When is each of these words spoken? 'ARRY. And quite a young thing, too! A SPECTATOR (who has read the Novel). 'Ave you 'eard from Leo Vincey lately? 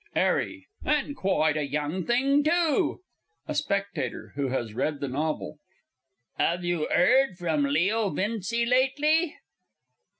'ARRY. 0.15 0.65
And 0.83 1.15
quite 1.15 1.55
a 1.57 1.67
young 1.67 2.03
thing, 2.07 2.43
too! 2.43 3.01
A 3.47 3.53
SPECTATOR 3.53 4.31
(who 4.33 4.47
has 4.47 4.73
read 4.73 4.99
the 4.99 5.07
Novel). 5.07 5.59
'Ave 6.39 6.65
you 6.65 6.87
'eard 6.89 7.37
from 7.37 7.65
Leo 7.65 8.09
Vincey 8.09 8.65
lately? 8.65 9.35